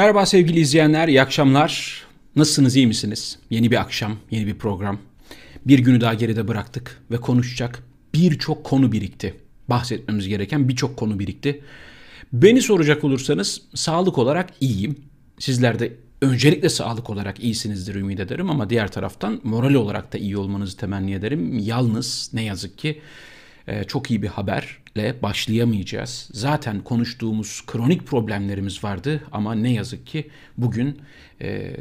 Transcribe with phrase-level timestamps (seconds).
[0.00, 2.02] Merhaba sevgili izleyenler, iyi akşamlar.
[2.36, 3.38] Nasılsınız, iyi misiniz?
[3.50, 4.98] Yeni bir akşam, yeni bir program.
[5.66, 7.82] Bir günü daha geride bıraktık ve konuşacak
[8.14, 9.34] birçok konu birikti.
[9.68, 11.64] Bahsetmemiz gereken birçok konu birikti.
[12.32, 14.96] Beni soracak olursanız sağlık olarak iyiyim.
[15.38, 15.92] Sizler de
[16.22, 21.14] öncelikle sağlık olarak iyisinizdir ümit ederim ama diğer taraftan moral olarak da iyi olmanızı temenni
[21.14, 21.58] ederim.
[21.58, 23.00] Yalnız ne yazık ki
[23.66, 26.30] e, çok iyi bir haberle başlayamayacağız.
[26.32, 30.98] Zaten konuştuğumuz kronik problemlerimiz vardı ama ne yazık ki bugün
[31.40, 31.76] e,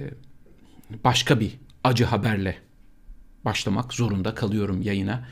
[1.03, 1.51] başka bir
[1.83, 2.57] acı haberle
[3.45, 5.27] başlamak zorunda kalıyorum yayına.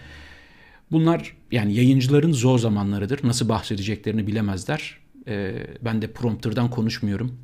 [0.91, 3.27] Bunlar yani yayıncıların zor zamanlarıdır.
[3.27, 4.98] Nasıl bahsedeceklerini bilemezler.
[5.27, 7.40] E, ben de prompterdan konuşmuyorum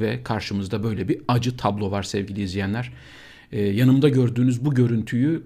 [0.00, 2.92] ve karşımızda böyle bir acı tablo var sevgili izleyenler.
[3.52, 5.42] yanımda gördüğünüz bu görüntüyü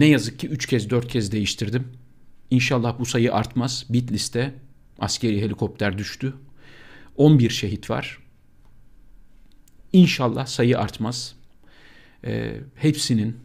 [0.00, 1.88] ne yazık ki 3 kez 4 kez değiştirdim.
[2.50, 3.86] İnşallah bu sayı artmaz.
[3.90, 4.54] Bitlis'te
[4.98, 6.34] askeri helikopter düştü.
[7.16, 8.18] 11 şehit var.
[9.92, 11.34] İnşallah sayı artmaz.
[12.24, 13.36] Ee, hepsinin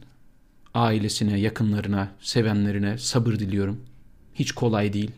[0.74, 3.86] ailesine, yakınlarına, sevenlerine sabır diliyorum.
[4.34, 5.12] Hiç kolay değil.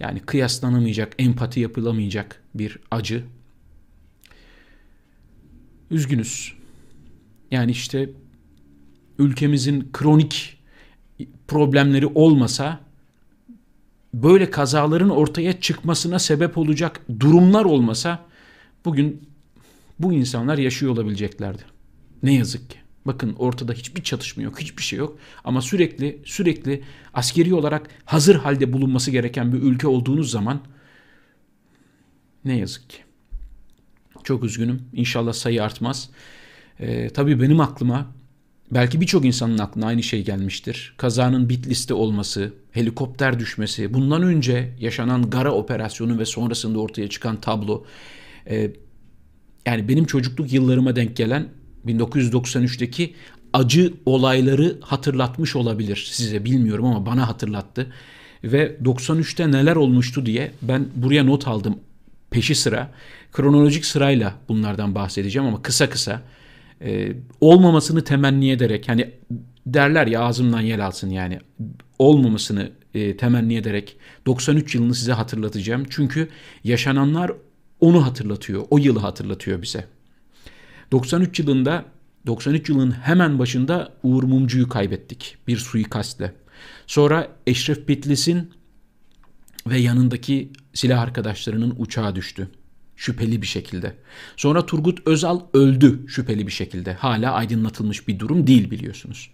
[0.00, 3.24] Yani kıyaslanamayacak, empati yapılamayacak bir acı.
[5.90, 6.54] Üzgünüz.
[7.50, 8.10] Yani işte
[9.22, 10.58] ülkemizin kronik
[11.48, 12.80] problemleri olmasa
[14.14, 18.24] böyle kazaların ortaya çıkmasına sebep olacak durumlar olmasa
[18.84, 19.28] bugün
[19.98, 21.62] bu insanlar yaşıyor olabileceklerdi.
[22.22, 22.76] Ne yazık ki.
[23.06, 25.18] Bakın ortada hiçbir çatışma yok, hiçbir şey yok.
[25.44, 26.82] Ama sürekli sürekli
[27.14, 30.60] askeri olarak hazır halde bulunması gereken bir ülke olduğunuz zaman
[32.44, 32.96] ne yazık ki.
[34.24, 34.82] Çok üzgünüm.
[34.92, 36.10] İnşallah sayı artmaz.
[36.80, 38.06] Ee, tabii benim aklıma
[38.74, 40.94] Belki birçok insanın aklına aynı şey gelmiştir.
[40.96, 47.84] Kazanın Bitlis'te olması, helikopter düşmesi, bundan önce yaşanan Gara operasyonu ve sonrasında ortaya çıkan tablo.
[48.46, 48.70] Ee,
[49.66, 51.48] yani benim çocukluk yıllarıma denk gelen
[51.86, 53.14] 1993'teki
[53.52, 57.92] acı olayları hatırlatmış olabilir size bilmiyorum ama bana hatırlattı.
[58.44, 61.78] Ve 93'te neler olmuştu diye ben buraya not aldım
[62.30, 62.90] peşi sıra.
[63.32, 66.22] Kronolojik sırayla bunlardan bahsedeceğim ama kısa kısa
[66.84, 69.10] e, olmamasını temenni ederek hani
[69.66, 71.38] derler ya ağzımdan yel alsın yani
[71.98, 75.84] olmamasını e, temenni ederek 93 yılını size hatırlatacağım.
[75.90, 76.28] Çünkü
[76.64, 77.32] yaşananlar
[77.80, 79.86] onu hatırlatıyor, o yılı hatırlatıyor bize.
[80.92, 81.84] 93 yılında
[82.26, 86.32] 93 yılın hemen başında Uğur Mumcu'yu kaybettik bir suikastle.
[86.86, 88.50] Sonra Eşref Bitlis'in
[89.66, 92.48] ve yanındaki silah arkadaşlarının uçağı düştü
[93.02, 93.94] şüpheli bir şekilde.
[94.36, 96.94] Sonra Turgut Özal öldü şüpheli bir şekilde.
[96.94, 99.30] Hala aydınlatılmış bir durum değil biliyorsunuz.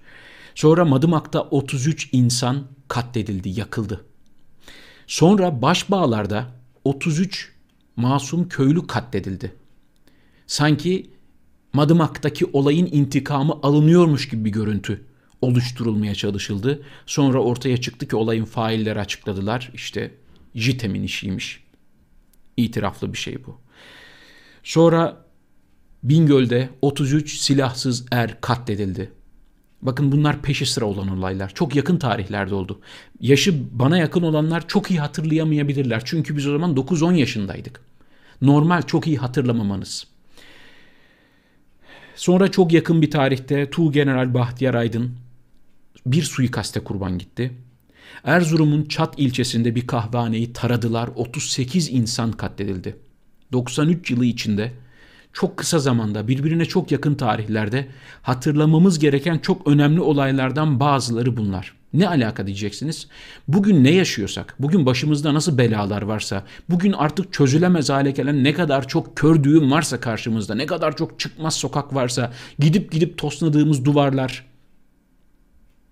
[0.55, 4.05] Sonra Madımak'ta 33 insan katledildi, yakıldı.
[5.07, 6.47] Sonra Başbağlar'da
[6.85, 7.53] 33
[7.97, 9.53] masum köylü katledildi.
[10.47, 11.11] Sanki
[11.73, 15.05] Madımak'taki olayın intikamı alınıyormuş gibi bir görüntü
[15.41, 16.83] oluşturulmaya çalışıldı.
[17.07, 19.71] Sonra ortaya çıktı ki olayın failleri açıkladılar.
[19.75, 20.15] İşte
[20.55, 21.68] JITEM'in işiymiş.
[22.59, 23.57] İtiraflı bir şey bu.
[24.63, 25.25] Sonra
[26.03, 29.13] Bingöl'de 33 silahsız er katledildi.
[29.83, 31.55] Bakın bunlar peşi sıra olan olaylar.
[31.55, 32.81] Çok yakın tarihlerde oldu.
[33.21, 36.03] Yaşı bana yakın olanlar çok iyi hatırlayamayabilirler.
[36.05, 37.81] Çünkü biz o zaman 9-10 yaşındaydık.
[38.43, 40.07] Normal çok iyi hatırlamamanız.
[42.17, 45.17] Sonra çok yakın bir tarihte Tu General Bahtiyar Aydın
[46.07, 47.53] bir suikaste kurban gitti.
[48.25, 51.11] Erzurum'un Çat ilçesinde bir kahvehaneyi taradılar.
[51.15, 52.97] 38 insan katledildi.
[53.53, 54.73] 93 yılı içinde
[55.33, 57.87] çok kısa zamanda birbirine çok yakın tarihlerde
[58.23, 61.75] hatırlamamız gereken çok önemli olaylardan bazıları bunlar.
[61.93, 63.09] Ne alaka diyeceksiniz?
[63.49, 68.89] Bugün ne yaşıyorsak, bugün başımızda nasıl belalar varsa, bugün artık çözülemez hale gelen ne kadar
[68.89, 74.47] çok kör düğüm varsa karşımızda, ne kadar çok çıkmaz sokak varsa, gidip gidip tosladığımız duvarlar,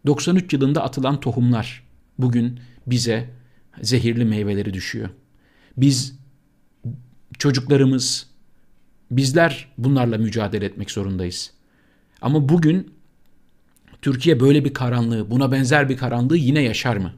[0.06, 1.85] 93 yılında atılan tohumlar,
[2.18, 3.30] bugün bize
[3.82, 5.08] zehirli meyveleri düşüyor.
[5.76, 6.18] Biz
[7.38, 8.26] çocuklarımız
[9.10, 11.52] bizler bunlarla mücadele etmek zorundayız.
[12.22, 12.90] Ama bugün
[14.02, 17.12] Türkiye böyle bir karanlığı, buna benzer bir karanlığı yine yaşar mı?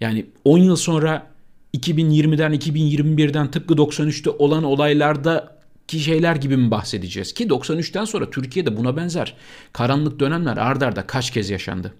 [0.00, 1.26] Yani 10 yıl sonra
[1.74, 5.58] 2020'den 2021'den tıpkı 93'te olan olaylarda
[5.88, 7.34] ki şeyler gibi mi bahsedeceğiz?
[7.34, 9.36] Ki 93'ten sonra Türkiye'de buna benzer
[9.72, 11.94] karanlık dönemler ardarda arda kaç kez yaşandı?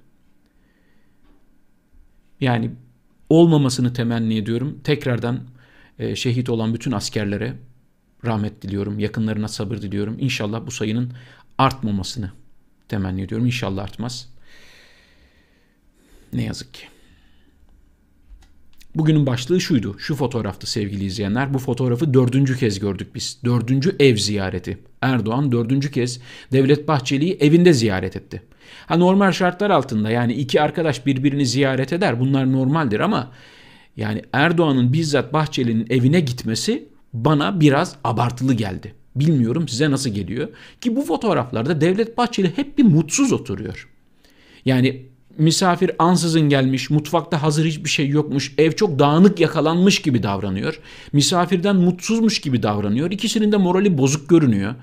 [2.41, 2.71] Yani
[3.29, 4.81] olmamasını temenni ediyorum.
[4.85, 5.41] Tekrardan
[5.99, 7.55] e, şehit olan bütün askerlere
[8.25, 8.99] rahmet diliyorum.
[8.99, 10.17] Yakınlarına sabır diliyorum.
[10.19, 11.13] İnşallah bu sayının
[11.59, 12.33] artmamasını
[12.89, 13.47] temenni ediyorum.
[13.47, 14.29] İnşallah artmaz.
[16.33, 16.87] Ne yazık ki.
[18.95, 19.99] Bugünün başlığı şuydu.
[19.99, 21.55] Şu fotoğraftı sevgili izleyenler.
[21.55, 23.39] Bu fotoğrafı dördüncü kez gördük biz.
[23.45, 24.79] Dördüncü ev ziyareti.
[25.03, 26.21] Erdoğan dördüncü kez
[26.53, 28.43] Devlet Bahçeli'yi evinde ziyaret etti.
[28.87, 32.21] Ha normal şartlar altında yani iki arkadaş birbirini ziyaret eder.
[32.21, 33.31] Bunlar normaldir ama
[33.97, 38.95] yani Erdoğan'ın bizzat Bahçeli'nin evine gitmesi bana biraz abartılı geldi.
[39.17, 40.49] Bilmiyorum size nasıl geliyor.
[40.81, 43.89] Ki bu fotoğraflarda Devlet Bahçeli hep bir mutsuz oturuyor.
[44.65, 45.03] Yani
[45.39, 50.81] misafir ansızın gelmiş, mutfakta hazır hiçbir şey yokmuş, ev çok dağınık yakalanmış gibi davranıyor.
[51.13, 53.11] Misafirden mutsuzmuş gibi davranıyor.
[53.11, 54.75] İkisinin de morali bozuk görünüyor.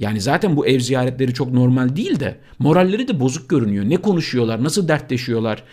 [0.00, 3.84] Yani zaten bu ev ziyaretleri çok normal değil de moralleri de bozuk görünüyor.
[3.88, 5.64] Ne konuşuyorlar, nasıl dertleşiyorlar,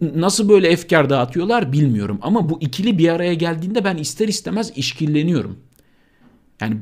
[0.00, 2.18] nasıl böyle efkar dağıtıyorlar bilmiyorum.
[2.22, 5.58] Ama bu ikili bir araya geldiğinde ben ister istemez işkilleniyorum.
[6.60, 6.76] Yani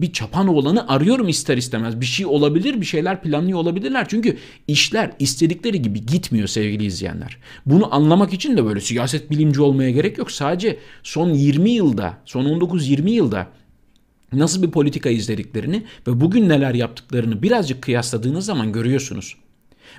[0.00, 2.00] bir çapan olanı arıyorum ister istemez.
[2.00, 4.06] Bir şey olabilir, bir şeyler planlıyor olabilirler.
[4.08, 4.36] Çünkü
[4.68, 7.36] işler istedikleri gibi gitmiyor sevgili izleyenler.
[7.66, 10.30] Bunu anlamak için de böyle siyaset bilimci olmaya gerek yok.
[10.30, 13.46] Sadece son 20 yılda, son 19-20 yılda
[14.32, 19.36] nasıl bir politika izlediklerini ve bugün neler yaptıklarını birazcık kıyasladığınız zaman görüyorsunuz.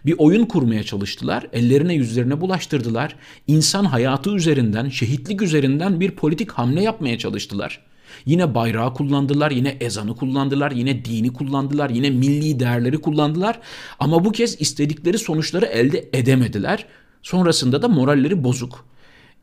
[0.05, 3.15] Bir oyun kurmaya çalıştılar, ellerine yüzlerine bulaştırdılar.
[3.47, 7.85] İnsan hayatı üzerinden, şehitlik üzerinden bir politik hamle yapmaya çalıştılar.
[8.25, 13.59] Yine bayrağı kullandılar, yine ezanı kullandılar, yine dini kullandılar, yine milli değerleri kullandılar.
[13.99, 16.85] Ama bu kez istedikleri sonuçları elde edemediler.
[17.21, 18.85] Sonrasında da moralleri bozuk.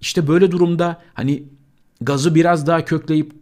[0.00, 1.42] İşte böyle durumda hani
[2.00, 3.32] gazı biraz daha kökleyip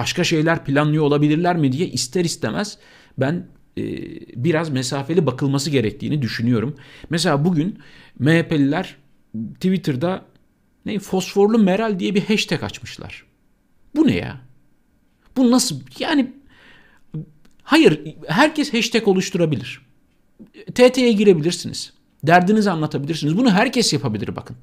[0.00, 2.78] başka şeyler planlıyor olabilirler mi diye ister istemez
[3.18, 3.46] ben
[3.78, 3.82] e,
[4.44, 6.76] biraz mesafeli bakılması gerektiğini düşünüyorum.
[7.10, 7.78] Mesela bugün
[8.18, 8.96] MHP'liler
[9.54, 10.24] Twitter'da
[10.86, 13.24] ne fosforlu Meral diye bir hashtag açmışlar.
[13.96, 14.40] Bu ne ya?
[15.36, 16.32] Bu nasıl yani
[17.62, 19.82] hayır herkes hashtag oluşturabilir.
[20.74, 21.92] TT'ye girebilirsiniz.
[22.24, 23.38] Derdinizi anlatabilirsiniz.
[23.38, 24.56] Bunu herkes yapabilir bakın.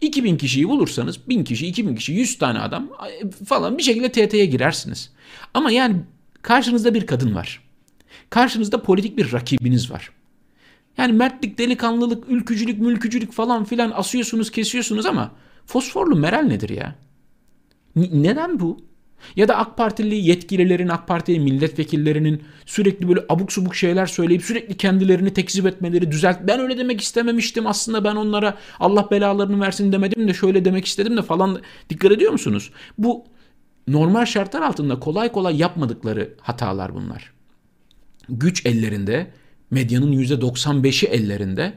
[0.00, 2.88] 2000 kişiyi bulursanız 1000 kişi, 2000 kişi, 100 tane adam
[3.46, 5.10] falan bir şekilde TT'ye girersiniz.
[5.54, 5.96] Ama yani
[6.42, 7.62] karşınızda bir kadın var.
[8.30, 10.10] Karşınızda politik bir rakibiniz var.
[10.96, 15.32] Yani mertlik, delikanlılık, ülkücülük, mülkücülük falan filan asıyorsunuz, kesiyorsunuz ama
[15.66, 16.94] fosforlu Meral nedir ya?
[17.96, 18.89] Neden bu?
[19.36, 24.76] Ya da AK Partili yetkililerin, AK Partili milletvekillerinin sürekli böyle abuk subuk şeyler söyleyip sürekli
[24.76, 26.38] kendilerini tekzip etmeleri, düzelt.
[26.42, 31.16] Ben öyle demek istememiştim aslında ben onlara Allah belalarını versin demedim de şöyle demek istedim
[31.16, 31.60] de falan.
[31.90, 32.70] Dikkat ediyor musunuz?
[32.98, 33.24] Bu
[33.88, 37.32] normal şartlar altında kolay kolay yapmadıkları hatalar bunlar.
[38.28, 39.30] Güç ellerinde,
[39.70, 41.74] medyanın %95'i ellerinde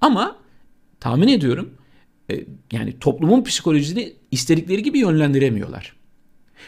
[0.00, 0.36] ama
[1.00, 1.74] tahmin ediyorum
[2.30, 5.95] e, yani toplumun psikolojisini istedikleri gibi yönlendiremiyorlar.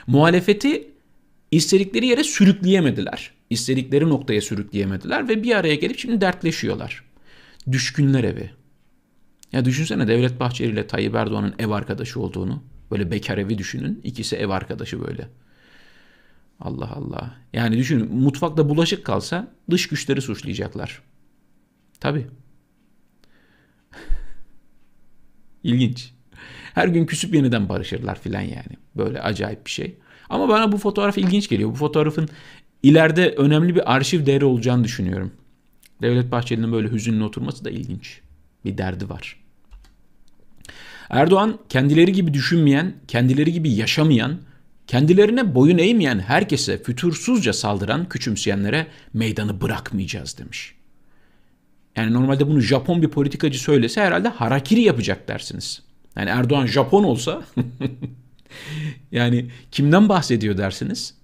[0.06, 0.88] Muhalefeti
[1.50, 3.31] istedikleri yere sürükleyemediler.
[3.50, 7.05] İstedikleri noktaya sürükleyemediler ve bir araya gelip şimdi dertleşiyorlar.
[7.73, 8.50] Düşkünler evi.
[9.52, 12.62] Ya düşünsene Devlet Bahçeli ile Tayyip Erdoğan'ın ev arkadaşı olduğunu.
[12.90, 14.00] Böyle bekar evi düşünün.
[14.05, 15.29] İkisi ev arkadaşı böyle.
[16.61, 17.37] Allah Allah.
[17.52, 21.02] Yani düşünün mutfakta bulaşık kalsa dış güçleri suçlayacaklar.
[22.00, 22.26] Tabii.
[25.63, 26.18] İlginç.
[26.75, 28.77] Her gün küsüp yeniden barışırlar filan yani.
[28.97, 29.97] Böyle acayip bir şey.
[30.29, 31.71] Ama bana bu fotoğraf ilginç geliyor.
[31.71, 32.29] Bu fotoğrafın
[32.83, 35.33] ileride önemli bir arşiv değeri olacağını düşünüyorum.
[36.03, 38.21] Devlet Bahçeli'nin böyle hüzünlü oturması da ilginç.
[38.65, 39.37] Bir derdi var.
[41.11, 44.39] Erdoğan kendileri gibi düşünmeyen, kendileri gibi yaşamayan,
[44.87, 50.75] kendilerine boyun eğmeyen herkese fütursuzca saldıran küçümseyenlere meydanı bırakmayacağız demiş.
[51.97, 55.83] Yani normalde bunu Japon bir politikacı söylese herhalde harakiri yapacak dersiniz.
[56.19, 57.43] Yani Erdoğan Japon olsa
[59.13, 61.15] yani kimden bahsediyor dersiniz?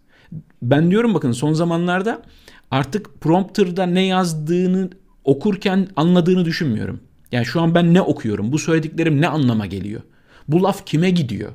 [0.63, 2.23] Ben diyorum bakın son zamanlarda
[2.71, 4.91] artık prompterda ne yazdığını
[5.25, 7.01] okurken anladığını düşünmüyorum.
[7.33, 8.53] Yani şu an ben ne okuyorum?
[8.53, 10.01] Bu söylediklerim ne anlama geliyor?
[10.49, 11.53] Bu laf kime gidiyor?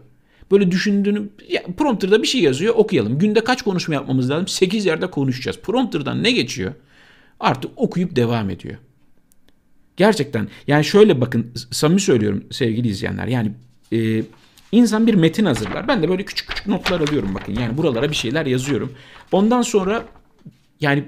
[0.51, 3.19] Böyle düşündüğünü ya, prompterda bir şey yazıyor okuyalım.
[3.19, 4.48] Günde kaç konuşma yapmamız lazım?
[4.48, 5.60] 8 yerde konuşacağız.
[5.60, 6.74] Prompterdan ne geçiyor?
[7.39, 8.77] Artık okuyup devam ediyor.
[10.00, 13.27] Gerçekten yani şöyle bakın samimi söylüyorum sevgili izleyenler.
[13.27, 13.51] Yani
[13.94, 14.24] e,
[14.72, 15.88] insan bir metin hazırlar.
[15.88, 17.56] Ben de böyle küçük küçük notlar alıyorum bakın.
[17.56, 18.94] Yani buralara bir şeyler yazıyorum.
[19.32, 20.03] Ondan sonra
[20.82, 21.03] yani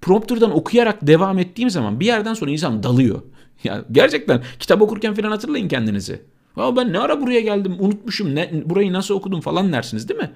[0.00, 3.22] prompterdan okuyarak devam ettiğim zaman bir yerden sonra insan dalıyor.
[3.64, 6.22] Yani gerçekten kitap okurken falan hatırlayın kendinizi.
[6.56, 10.30] Ya ben ne ara buraya geldim unutmuşum ne, burayı nasıl okudum falan dersiniz değil mi?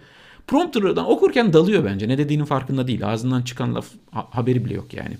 [0.47, 2.09] Prompterdan okurken dalıyor bence.
[2.09, 3.07] Ne dediğinin farkında değil.
[3.07, 5.19] Ağzından çıkan laf haberi bile yok yani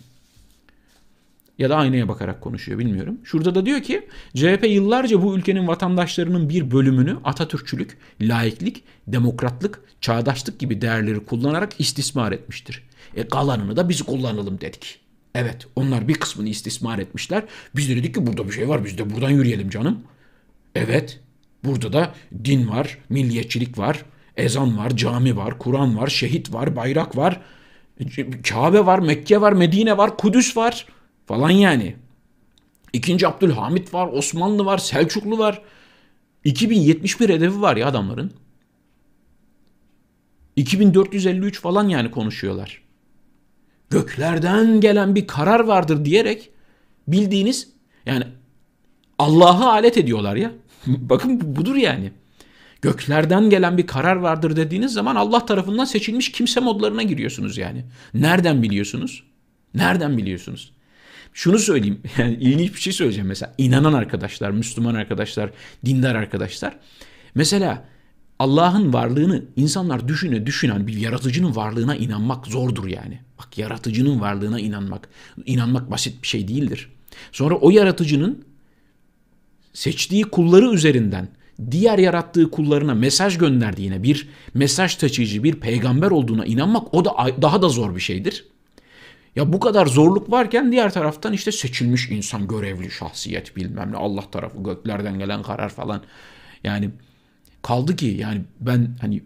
[1.59, 3.19] ya da aynaya bakarak konuşuyor bilmiyorum.
[3.25, 10.59] Şurada da diyor ki CHP yıllarca bu ülkenin vatandaşlarının bir bölümünü Atatürkçülük, laiklik, demokratlık, çağdaşlık
[10.59, 12.83] gibi değerleri kullanarak istismar etmiştir.
[13.17, 15.01] E kalanını da biz kullanalım dedik.
[15.35, 17.43] Evet onlar bir kısmını istismar etmişler.
[17.77, 19.99] Biz de dedik ki burada bir şey var biz de buradan yürüyelim canım.
[20.75, 21.21] Evet
[21.65, 24.05] Burada da din var, milliyetçilik var,
[24.37, 27.41] ezan var, cami var, Kur'an var, şehit var, bayrak var,
[28.49, 30.87] Kabe var, Mekke var, Medine var, Kudüs var
[31.29, 31.97] falan yani.
[32.93, 35.63] İkinci Abdülhamit var, Osmanlı var, Selçuklu var.
[36.45, 38.33] 2071 hedefi var ya adamların.
[40.57, 42.83] 2453 falan yani konuşuyorlar.
[43.91, 46.51] Göklerden gelen bir karar vardır diyerek
[47.09, 47.69] bildiğiniz
[48.07, 48.25] yani
[49.19, 50.53] Allah'ı alet ediyorlar ya.
[50.87, 52.13] Bakın budur yani.
[52.83, 57.85] Göklerden gelen bir karar vardır dediğiniz zaman Allah tarafından seçilmiş kimse modlarına giriyorsunuz yani.
[58.15, 59.25] Nereden biliyorsunuz?
[59.75, 60.73] Nereden biliyorsunuz?
[61.33, 62.01] Şunu söyleyeyim.
[62.19, 63.55] Yani ilginç bir şey söyleyeceğim mesela.
[63.59, 65.51] İnanan arkadaşlar, Müslüman arkadaşlar,
[65.85, 66.77] dindar arkadaşlar.
[67.35, 67.89] Mesela
[68.39, 73.21] Allah'ın varlığını insanlar düşüne düşünen bir yaratıcının varlığına inanmak zordur yani.
[73.39, 75.09] Bak yaratıcının varlığına inanmak.
[75.47, 76.91] inanmak basit bir şey değildir.
[77.33, 78.45] Sonra o yaratıcının
[79.73, 81.29] seçtiği kulları üzerinden
[81.71, 87.11] diğer yarattığı kullarına mesaj gönderdiğine bir mesaj taşıyıcı bir peygamber olduğuna inanmak o da
[87.43, 88.45] daha da zor bir şeydir.
[89.39, 94.31] Ya bu kadar zorluk varken diğer taraftan işte seçilmiş insan, görevli şahsiyet bilmem ne Allah
[94.31, 96.03] tarafı göklerden gelen karar falan.
[96.65, 96.91] Yani
[97.63, 99.23] kaldı ki yani ben hani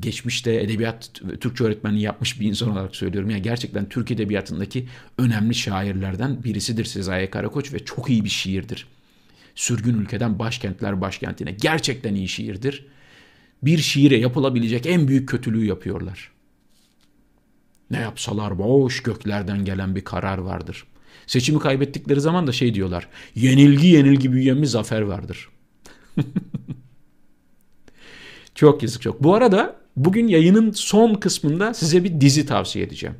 [0.00, 3.30] geçmişte edebiyat Türkçe öğretmenliği yapmış bir insan olarak söylüyorum.
[3.30, 4.88] Yani gerçekten Türk edebiyatındaki
[5.18, 8.86] önemli şairlerden birisidir Sezai Karakoç ve çok iyi bir şiirdir.
[9.54, 12.86] Sürgün ülkeden başkentler başkentine gerçekten iyi şiirdir.
[13.62, 16.35] Bir şiire yapılabilecek en büyük kötülüğü yapıyorlar.
[17.90, 20.84] Ne yapsalar boş göklerden gelen bir karar vardır.
[21.26, 23.08] Seçimi kaybettikleri zaman da şey diyorlar.
[23.34, 25.48] Yenilgi yenilgi büyüyen bir zafer vardır.
[28.54, 29.22] çok yazık çok.
[29.22, 33.16] Bu arada bugün yayının son kısmında size bir dizi tavsiye edeceğim.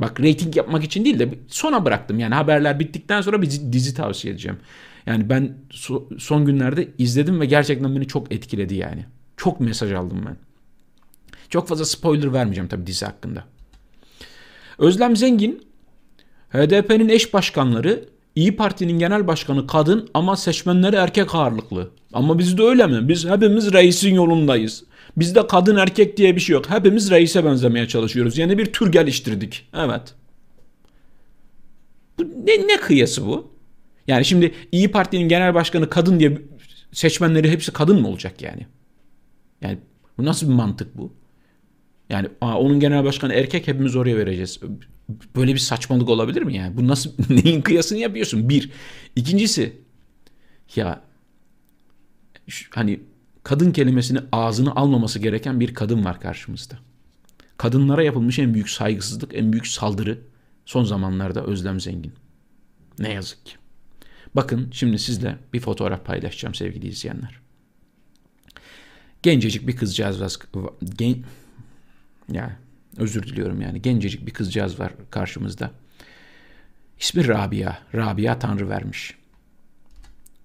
[0.00, 2.18] Bak rating yapmak için değil de sona bıraktım.
[2.18, 4.58] Yani haberler bittikten sonra bir dizi tavsiye edeceğim.
[5.06, 5.54] Yani ben
[6.18, 9.04] son günlerde izledim ve gerçekten beni çok etkiledi yani.
[9.36, 10.36] Çok mesaj aldım ben.
[11.50, 13.44] Çok fazla spoiler vermeyeceğim tabii dizi hakkında.
[14.78, 15.62] Özlem Zengin,
[16.52, 21.90] HDP'nin eş başkanları, İyi Parti'nin genel başkanı kadın ama seçmenleri erkek ağırlıklı.
[22.12, 23.08] Ama bizde öyle mi?
[23.08, 24.84] Biz hepimiz reisin yolundayız.
[25.16, 26.70] Bizde kadın erkek diye bir şey yok.
[26.70, 28.38] Hepimiz reise benzemeye çalışıyoruz.
[28.38, 29.68] Yani bir tür geliştirdik.
[29.74, 30.14] Evet.
[32.18, 33.50] Bu ne, ne kıyası bu?
[34.06, 36.38] Yani şimdi İyi Parti'nin genel başkanı kadın diye
[36.92, 38.66] seçmenleri hepsi kadın mı olacak yani?
[39.60, 39.78] Yani
[40.18, 41.12] bu nasıl bir mantık bu?
[42.08, 44.60] Yani aa, onun genel başkanı erkek hepimiz oraya vereceğiz.
[45.36, 46.76] Böyle bir saçmalık olabilir mi yani?
[46.76, 48.48] Bu nasıl neyin kıyasını yapıyorsun?
[48.48, 48.70] Bir.
[49.16, 49.76] İkincisi
[50.76, 51.02] ya
[52.48, 53.00] şu, hani
[53.42, 56.78] kadın kelimesini ağzını almaması gereken bir kadın var karşımızda.
[57.56, 60.18] Kadınlara yapılmış en büyük saygısızlık, en büyük saldırı
[60.66, 62.12] son zamanlarda Özlem Zengin.
[62.98, 63.52] Ne yazık ki.
[64.34, 67.40] Bakın şimdi sizle bir fotoğraf paylaşacağım sevgili izleyenler.
[69.22, 70.38] Gencecik bir kızcağız.
[70.98, 71.24] Gen,
[72.32, 72.56] ya
[72.96, 75.70] özür diliyorum yani gencecik bir kızcağız var karşımızda.
[76.98, 77.78] İsmi Rabia.
[77.94, 79.14] Rabia Tanrı vermiş.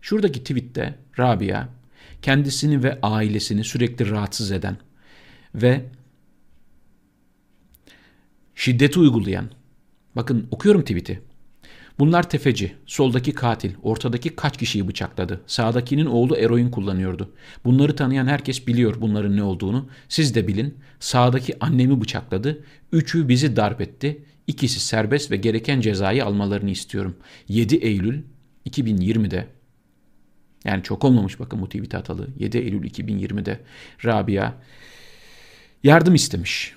[0.01, 1.67] Şuradaki tweette Rabia
[2.21, 4.77] kendisini ve ailesini sürekli rahatsız eden
[5.55, 5.85] ve
[8.55, 9.49] şiddeti uygulayan
[10.15, 11.21] bakın okuyorum tweet'i
[11.99, 15.41] Bunlar tefeci, soldaki katil, ortadaki kaç kişiyi bıçakladı.
[15.47, 17.33] Sağdakinin oğlu eroin kullanıyordu.
[17.65, 19.89] Bunları tanıyan herkes biliyor bunların ne olduğunu.
[20.09, 20.77] Siz de bilin.
[20.99, 22.63] Sağdaki annemi bıçakladı.
[22.91, 24.25] Üçü bizi darp etti.
[24.47, 27.15] İkisi serbest ve gereken cezayı almalarını istiyorum.
[27.47, 28.21] 7 Eylül
[28.69, 29.47] 2020'de
[30.65, 32.27] yani çok olmamış bakın bu tweet atalı.
[32.39, 33.59] 7 Eylül 2020'de
[34.05, 34.53] Rabia
[35.83, 36.75] yardım istemiş.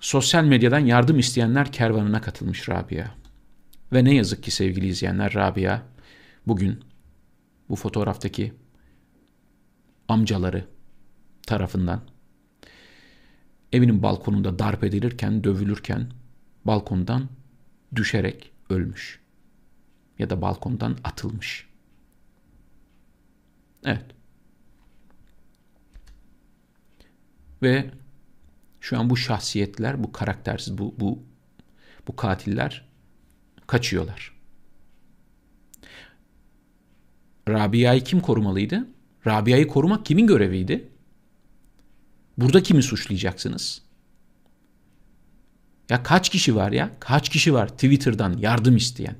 [0.00, 3.21] Sosyal medyadan yardım isteyenler kervanına katılmış Rabia.
[3.92, 5.82] Ve ne yazık ki sevgili izleyenler Rabia
[6.46, 6.84] bugün
[7.68, 8.52] bu fotoğraftaki
[10.08, 10.64] amcaları
[11.46, 12.00] tarafından
[13.72, 16.10] evinin balkonunda darp edilirken, dövülürken
[16.64, 17.28] balkondan
[17.96, 19.20] düşerek ölmüş.
[20.18, 21.68] Ya da balkondan atılmış.
[23.84, 24.06] Evet.
[27.62, 27.90] Ve
[28.80, 31.22] şu an bu şahsiyetler, bu karaktersiz, bu bu
[32.08, 32.91] bu katiller
[33.66, 34.32] kaçıyorlar.
[37.48, 38.86] Rabia'yı kim korumalıydı?
[39.26, 40.88] Rabia'yı korumak kimin göreviydi?
[42.38, 43.82] Burada kimi suçlayacaksınız?
[45.90, 46.90] Ya kaç kişi var ya?
[47.00, 49.16] Kaç kişi var Twitter'dan yardım isteyen?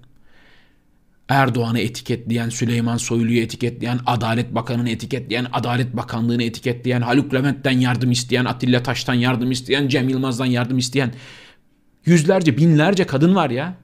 [1.29, 8.45] Erdoğan'ı etiketleyen, Süleyman Soylu'yu etiketleyen, Adalet Bakanı'nı etiketleyen, Adalet Bakanlığı'nı etiketleyen, Haluk Levent'ten yardım isteyen,
[8.45, 11.15] Atilla Taş'tan yardım isteyen, Cem Yılmaz'dan yardım isteyen
[12.07, 13.77] yüzlerce, binlerce kadın var ya.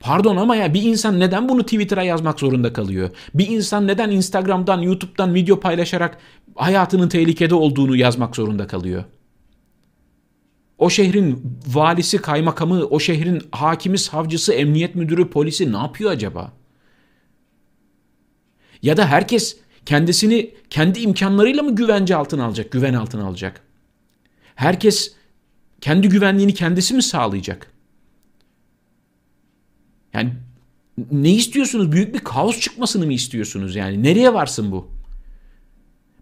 [0.00, 3.10] Pardon ama ya bir insan neden bunu Twitter'a yazmak zorunda kalıyor?
[3.34, 6.18] Bir insan neden Instagram'dan, YouTube'dan video paylaşarak
[6.54, 9.04] hayatının tehlikede olduğunu yazmak zorunda kalıyor?
[10.78, 16.52] O şehrin valisi, kaymakamı, o şehrin hakimi, savcısı, emniyet müdürü, polisi ne yapıyor acaba?
[18.82, 23.60] Ya da herkes kendisini kendi imkanlarıyla mı güvence altına alacak, güven altına alacak?
[24.54, 25.14] Herkes
[25.80, 27.77] kendi güvenliğini kendisi mi sağlayacak?
[30.14, 30.32] Yani
[31.12, 31.92] ne istiyorsunuz?
[31.92, 34.02] Büyük bir kaos çıkmasını mı istiyorsunuz yani?
[34.02, 34.90] Nereye varsın bu?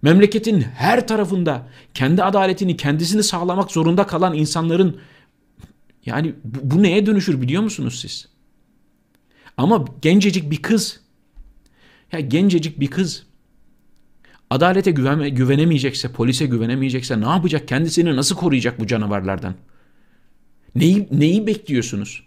[0.02, 5.00] Memleketin her tarafında kendi adaletini kendisini sağlamak zorunda kalan insanların
[6.07, 8.28] yani bu, bu neye dönüşür biliyor musunuz siz?
[9.57, 11.00] Ama gencecik bir kız
[12.12, 13.26] ya gencecik bir kız
[14.50, 17.69] adalete güven, güvenemeyecekse, polise güvenemeyecekse ne yapacak?
[17.69, 19.55] Kendisini nasıl koruyacak bu canavarlardan?
[20.75, 22.25] Neyi, neyi bekliyorsunuz?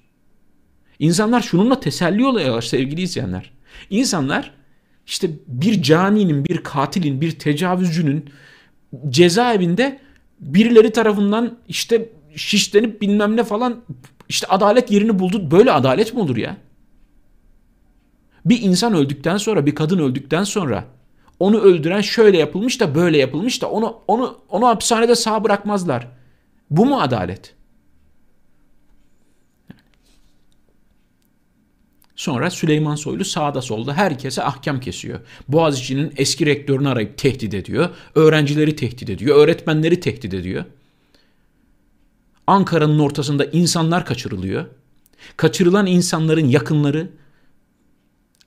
[0.99, 3.51] İnsanlar şununla teselli oluyorlar sevgili izleyenler.
[3.89, 4.51] İnsanlar
[5.07, 8.29] işte bir caninin, bir katilin, bir tecavüzcünün
[9.09, 9.99] cezaevinde
[10.39, 13.81] birileri tarafından işte şişlenip bilmem ne falan
[14.29, 15.51] işte adalet yerini buldu.
[15.51, 16.57] Böyle adalet mi olur ya?
[18.45, 20.85] Bir insan öldükten sonra, bir kadın öldükten sonra
[21.39, 26.07] onu öldüren şöyle yapılmış da böyle yapılmış da onu onu onu hapishanede sağ bırakmazlar.
[26.69, 27.55] Bu mu adalet?
[32.19, 35.19] Sonra Süleyman Soylu sağda solda herkese ahkam kesiyor.
[35.47, 37.89] Boğaziçi'nin eski rektörünü arayıp tehdit ediyor.
[38.15, 39.37] Öğrencileri tehdit ediyor.
[39.37, 40.65] Öğretmenleri tehdit ediyor.
[42.47, 44.65] Ankara'nın ortasında insanlar kaçırılıyor.
[45.37, 47.09] Kaçırılan insanların yakınları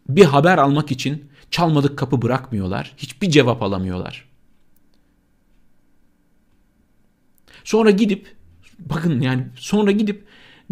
[0.08, 2.94] bir haber almak için çalmadık kapı bırakmıyorlar.
[2.96, 4.28] Hiçbir cevap alamıyorlar.
[7.64, 8.36] Sonra gidip
[8.78, 10.24] bakın yani sonra gidip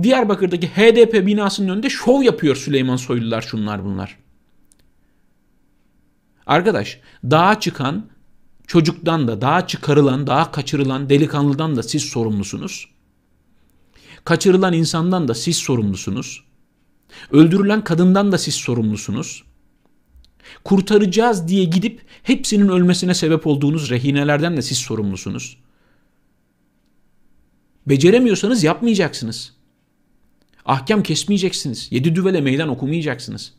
[0.03, 4.19] Diyarbakır'daki HDP binasının önünde şov yapıyor Süleyman Soylular şunlar bunlar.
[6.47, 8.07] Arkadaş dağa çıkan
[8.67, 12.89] çocuktan da dağa çıkarılan, dağa kaçırılan delikanlıdan da siz sorumlusunuz.
[14.25, 16.45] Kaçırılan insandan da siz sorumlusunuz.
[17.33, 19.45] Öldürülen kadından da siz sorumlusunuz.
[20.65, 25.59] Kurtaracağız diye gidip hepsinin ölmesine sebep olduğunuz rehinelerden de siz sorumlusunuz.
[27.87, 29.60] Beceremiyorsanız yapmayacaksınız.
[30.65, 31.89] Ahkam kesmeyeceksiniz.
[31.93, 33.53] Yedi düvele meydan okumayacaksınız.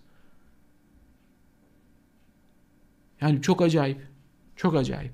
[3.21, 4.07] Yani çok acayip.
[4.55, 5.13] Çok acayip.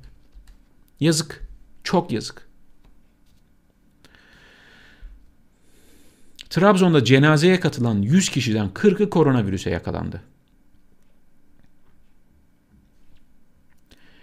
[0.99, 1.47] Yazık.
[1.83, 2.47] Çok yazık.
[6.49, 10.21] Trabzon'da cenazeye katılan 100 kişiden 40'ı koronavirüse yakalandı.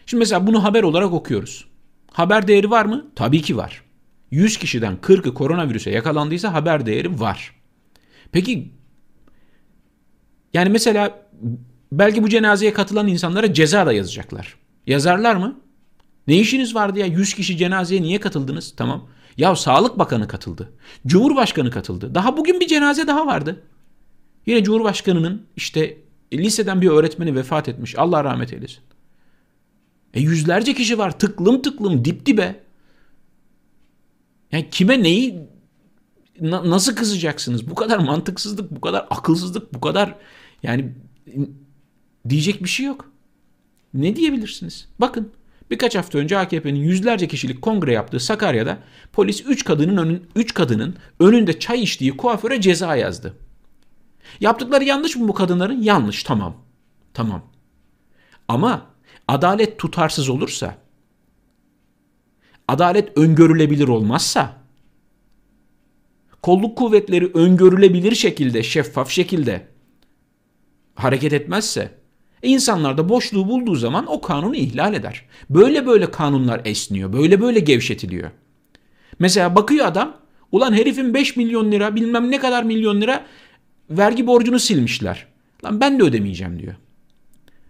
[0.07, 1.67] Şimdi mesela bunu haber olarak okuyoruz.
[2.13, 3.07] Haber değeri var mı?
[3.17, 3.84] Tabii ki var.
[4.35, 7.55] 100 kişiden 40'ı koronavirüse yakalandıysa haber değeri var.
[8.33, 8.73] Peki
[10.55, 11.27] yani mesela
[11.93, 14.57] belki bu cenazeye katılan insanlara ceza da yazacaklar.
[14.87, 15.61] Yazarlar mı?
[16.27, 18.75] Ne işiniz vardı ya 100 kişi cenazeye niye katıldınız?
[18.77, 19.09] Tamam.
[19.37, 20.73] Ya Sağlık Bakanı katıldı.
[21.07, 22.15] Cumhurbaşkanı katıldı.
[22.15, 23.63] Daha bugün bir cenaze daha vardı.
[24.47, 25.99] Yine Cumhurbaşkanı'nın işte
[26.33, 27.99] liseden bir öğretmeni vefat etmiş.
[27.99, 28.81] Allah rahmet eylesin.
[30.15, 32.64] E yüzlerce kişi var tıklım tıklım dip dibe.
[34.55, 35.49] Yani kime neyi
[36.41, 37.71] na, nasıl kızacaksınız?
[37.71, 40.15] Bu kadar mantıksızlık, bu kadar akılsızlık, bu kadar
[40.63, 40.93] yani
[42.29, 43.11] diyecek bir şey yok.
[43.95, 44.89] Ne diyebilirsiniz?
[44.99, 45.33] Bakın
[45.71, 48.79] birkaç hafta önce AKP'nin yüzlerce kişilik kongre yaptığı Sakarya'da
[49.13, 53.37] polis 3 kadının önün 3 kadının önünde çay içtiği kuaföre ceza yazdı.
[54.41, 55.83] Yaptıkları yanlış mı bu kadınların?
[55.83, 56.57] Yanlış tamam.
[57.15, 57.43] Tamam.
[58.49, 58.87] Ama
[59.29, 60.84] adalet tutarsız olursa
[62.69, 64.57] adalet öngörülebilir olmazsa
[66.43, 69.67] kolluk kuvvetleri öngörülebilir şekilde, şeffaf şekilde
[70.95, 71.91] hareket etmezse
[72.43, 75.25] insanlar da boşluğu bulduğu zaman o kanunu ihlal eder.
[75.51, 77.13] Böyle böyle kanunlar esniyor.
[77.13, 78.31] Böyle böyle gevşetiliyor.
[79.19, 80.17] Mesela bakıyor adam
[80.53, 83.27] ulan herifin 5 milyon lira bilmem ne kadar milyon lira
[83.91, 85.27] vergi borcunu silmişler.
[85.65, 86.75] Lan ben de ödemeyeceğim diyor.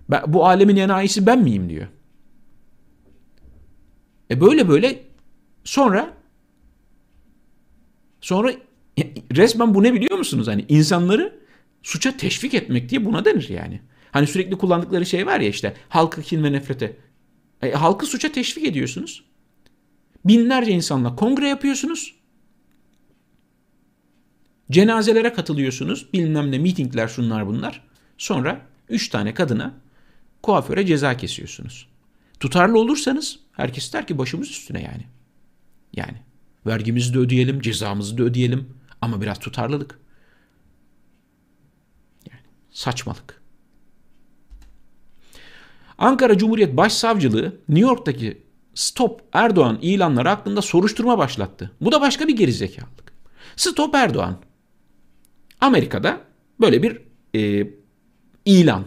[0.09, 1.87] Ben, bu alemin enayisi ben miyim diyor.
[4.31, 5.03] E böyle böyle
[5.65, 6.15] sonra
[8.25, 8.53] Sonra
[9.37, 10.49] resmen bu ne biliyor musunuz?
[10.49, 11.41] Hani insanları
[11.83, 13.81] suça teşvik etmek diye buna denir yani.
[14.11, 16.97] Hani sürekli kullandıkları şey var ya işte halkı kin ve nefrete.
[17.63, 19.25] E, halkı suça teşvik ediyorsunuz.
[20.25, 22.15] Binlerce insanla kongre yapıyorsunuz.
[24.71, 26.13] Cenazelere katılıyorsunuz.
[26.13, 27.85] Bilmem ne mitingler şunlar bunlar.
[28.19, 29.75] Sonra üç tane kadına
[30.43, 31.89] kuaföre ceza kesiyorsunuz.
[32.41, 35.07] Tutarlı olursanız herkes der ki başımız üstüne yani.
[35.93, 36.17] Yani.
[36.67, 38.69] Vergimizi de ödeyelim, cezamızı da ödeyelim
[39.01, 40.01] ama biraz tutarlılık.
[42.71, 43.43] Saçmalık.
[45.99, 48.43] Ankara Cumhuriyet Başsavcılığı New York'taki
[48.75, 51.71] Stop Erdoğan ilanları hakkında soruşturma başlattı.
[51.81, 53.13] Bu da başka bir gerizekalılık.
[53.57, 54.37] Stop Erdoğan.
[55.61, 56.21] Amerika'da
[56.61, 57.01] böyle bir
[57.35, 57.71] e,
[58.45, 58.85] ilan.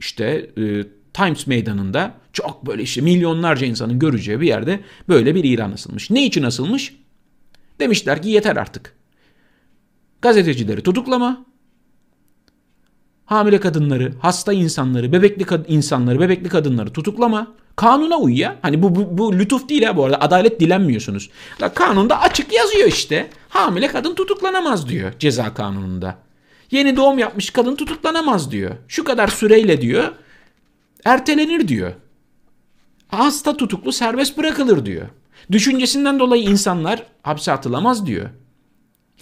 [0.00, 5.72] İşte e, Times Meydanı'nda çok böyle işte milyonlarca insanın göreceği bir yerde böyle bir ilan
[5.72, 6.10] asılmış.
[6.10, 6.96] Ne için asılmış?
[7.80, 8.94] Demişler ki yeter artık.
[10.22, 11.44] Gazetecileri tutuklama,
[13.24, 17.46] hamile kadınları, hasta insanları, bebekli kad- insanları, bebekli kadınları tutuklama.
[17.76, 18.56] Kanuna uy ya.
[18.62, 20.20] Hani bu, bu, bu lütuf değil ha bu arada.
[20.20, 21.30] Adalet dilenmiyorsunuz.
[21.62, 23.30] La, kanunda açık yazıyor işte.
[23.48, 26.16] Hamile kadın tutuklanamaz diyor ceza kanununda.
[26.70, 28.70] Yeni doğum yapmış kadın tutuklanamaz diyor.
[28.88, 30.12] Şu kadar süreyle diyor.
[31.04, 31.92] Ertelenir diyor.
[33.08, 35.08] Hasta tutuklu serbest bırakılır diyor.
[35.52, 38.30] Düşüncesinden dolayı insanlar hapse atılamaz diyor.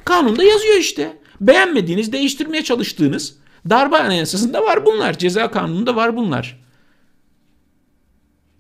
[0.05, 1.19] Kanunda yazıyor işte.
[1.41, 3.37] Beğenmediğiniz, değiştirmeye çalıştığınız
[3.71, 5.19] darbe anayasasında var bunlar.
[5.19, 6.61] Ceza kanununda var bunlar.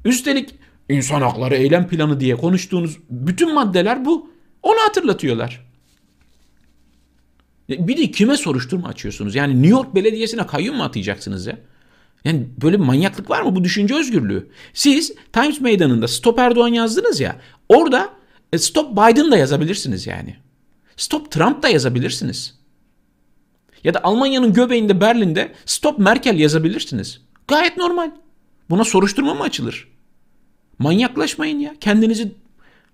[0.05, 0.55] Üstelik
[0.89, 4.31] insan hakları eylem planı diye konuştuğunuz bütün maddeler bu.
[4.63, 5.69] Onu hatırlatıyorlar.
[7.69, 9.35] Bir de kime soruşturma açıyorsunuz?
[9.35, 11.59] Yani New York Belediyesi'ne kayyum mu atayacaksınız ya?
[12.25, 14.51] Yani böyle bir manyaklık var mı bu düşünce özgürlüğü?
[14.75, 17.41] Siz Times Meydanı'nda Stop Erdoğan yazdınız ya.
[17.69, 18.11] Orada
[18.53, 20.37] e, Stop Biden da yazabilirsiniz yani.
[20.97, 22.59] Stop Trump da yazabilirsiniz.
[23.85, 27.21] Ya da Almanya'nın göbeğinde Berlin'de Stop Merkel yazabilirsiniz.
[27.49, 28.11] Gayet normal.
[28.71, 29.89] Buna soruşturma mı açılır?
[30.79, 31.75] Manyaklaşmayın ya.
[31.81, 32.33] Kendinizi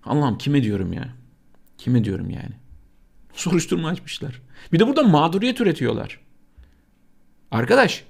[0.03, 1.09] Allah'ım kime diyorum ya?
[1.77, 2.53] Kime diyorum yani?
[3.33, 4.41] Soruşturma açmışlar.
[4.73, 6.19] Bir de burada mağduriyet üretiyorlar.
[7.51, 8.03] Arkadaş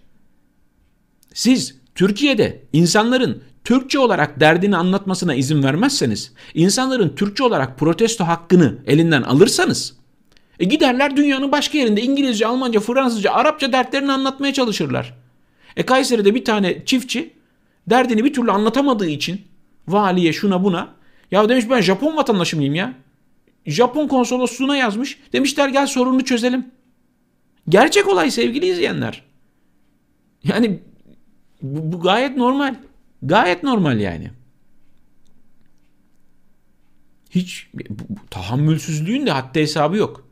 [1.35, 9.21] siz Türkiye'de insanların Türkçe olarak derdini anlatmasına izin vermezseniz, insanların Türkçe olarak protesto hakkını elinden
[9.21, 9.95] alırsanız,
[10.59, 15.13] e giderler dünyanın başka yerinde İngilizce, Almanca, Fransızca, Arapça dertlerini anlatmaya çalışırlar.
[15.77, 17.33] E Kayseri'de bir tane çiftçi
[17.87, 19.41] derdini bir türlü anlatamadığı için
[19.87, 20.95] valiye şuna buna
[21.31, 22.93] ya demiş ben Japon vatandaşı mıyım ya?
[23.65, 25.19] Japon konsolosluğuna yazmış.
[25.33, 26.65] Demişler gel sorununu çözelim.
[27.69, 29.23] Gerçek olay sevgili izleyenler.
[30.43, 30.79] Yani
[31.65, 32.75] bu, bu gayet normal.
[33.23, 34.31] Gayet normal yani.
[37.29, 40.27] Hiç bu, tahammülsüzlüğün de haddi hesabı yok.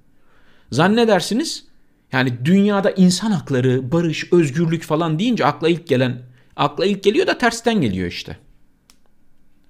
[0.72, 1.66] Zannedersiniz
[2.12, 6.22] yani dünyada insan hakları, barış, özgürlük falan deyince akla ilk gelen
[6.56, 8.38] akla ilk geliyor da tersten geliyor işte.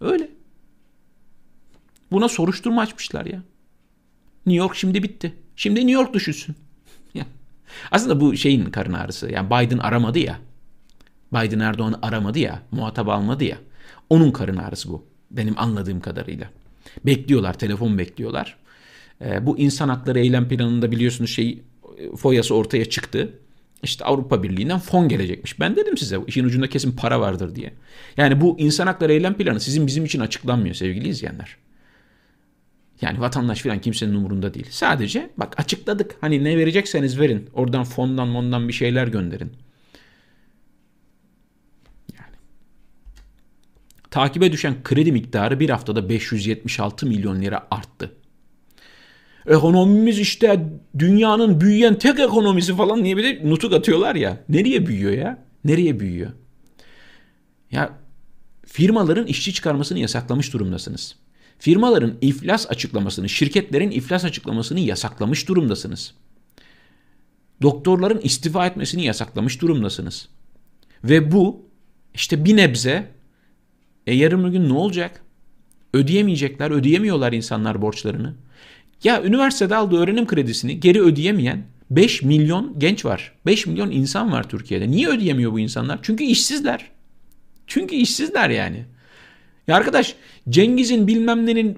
[0.01, 0.29] Öyle.
[2.11, 3.43] Buna soruşturma açmışlar ya.
[4.45, 5.33] New York şimdi bitti.
[5.55, 6.55] Şimdi New York düşünsün.
[7.91, 9.31] Aslında bu şeyin karın ağrısı.
[9.31, 10.39] Yani Biden aramadı ya.
[11.33, 12.61] Biden Erdoğan'ı aramadı ya.
[12.71, 13.57] Muhatap almadı ya.
[14.09, 15.05] Onun karın ağrısı bu.
[15.31, 16.49] Benim anladığım kadarıyla.
[17.05, 17.53] Bekliyorlar.
[17.59, 18.57] Telefon bekliyorlar.
[19.21, 21.63] Ee, bu insan hakları eylem planında biliyorsunuz şey
[22.17, 23.33] foyası ortaya çıktı.
[23.83, 25.59] İşte Avrupa Birliği'nden fon gelecekmiş.
[25.59, 27.73] Ben dedim size işin ucunda kesin para vardır diye.
[28.17, 31.57] Yani bu insan hakları eylem planı sizin bizim için açıklanmıyor sevgili izleyenler.
[33.01, 34.67] Yani vatandaş falan kimsenin umurunda değil.
[34.69, 36.15] Sadece bak açıkladık.
[36.21, 37.49] Hani ne verecekseniz verin.
[37.53, 39.51] Oradan fondan mondan bir şeyler gönderin.
[44.13, 48.11] Takibe düşen kredi miktarı bir haftada 576 milyon lira arttı.
[49.47, 54.43] Ekonomimiz işte dünyanın büyüyen tek ekonomisi falan diye bir de nutuk atıyorlar ya.
[54.49, 55.45] Nereye büyüyor ya?
[55.65, 56.31] Nereye büyüyor?
[57.71, 57.97] Ya
[58.65, 61.15] firmaların işçi çıkarmasını yasaklamış durumdasınız.
[61.59, 66.13] Firmaların iflas açıklamasını, şirketlerin iflas açıklamasını yasaklamış durumdasınız.
[67.61, 70.29] Doktorların istifa etmesini yasaklamış durumdasınız.
[71.03, 71.65] Ve bu
[72.13, 73.22] işte bir nebze
[74.07, 75.21] e yarın gün ne olacak?
[75.93, 78.33] Ödeyemeyecekler, ödeyemiyorlar insanlar borçlarını.
[79.03, 83.31] Ya üniversitede aldığı öğrenim kredisini geri ödeyemeyen 5 milyon genç var.
[83.45, 84.91] 5 milyon insan var Türkiye'de.
[84.91, 85.99] Niye ödeyemiyor bu insanlar?
[86.01, 86.91] Çünkü işsizler.
[87.67, 88.85] Çünkü işsizler yani.
[89.67, 90.15] Ya arkadaş
[90.49, 91.77] Cengiz'in bilmem nenin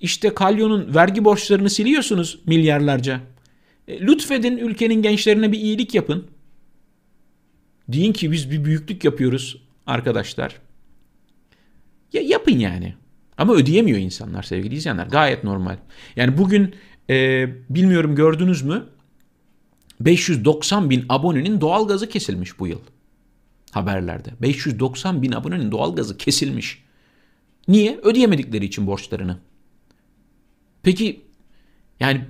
[0.00, 3.20] işte Kalyon'un vergi borçlarını siliyorsunuz milyarlarca.
[3.88, 6.26] E, lütfedin ülkenin gençlerine bir iyilik yapın.
[7.88, 10.56] Deyin ki biz bir büyüklük yapıyoruz arkadaşlar.
[12.12, 12.94] Ya yapın yani.
[13.38, 15.06] Ama ödeyemiyor insanlar sevgili izleyenler.
[15.06, 15.76] Gayet normal.
[16.16, 16.74] Yani bugün
[17.10, 18.84] e, bilmiyorum gördünüz mü
[20.00, 22.80] 590 bin abonenin doğalgazı kesilmiş bu yıl.
[23.70, 24.30] Haberlerde.
[24.42, 26.84] 590 bin abonenin doğalgazı kesilmiş.
[27.68, 28.00] Niye?
[28.02, 29.38] Ödeyemedikleri için borçlarını.
[30.82, 31.24] Peki
[32.00, 32.24] yani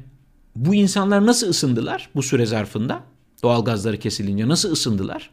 [0.56, 3.02] bu insanlar nasıl ısındılar bu süre zarfında?
[3.42, 5.30] Doğalgazları kesilince nasıl ısındılar?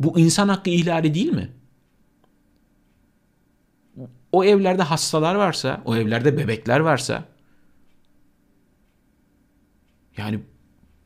[0.00, 1.50] Bu insan hakkı ihlali değil mi?
[4.32, 7.24] O evlerde hastalar varsa, o evlerde bebekler varsa
[10.16, 10.40] yani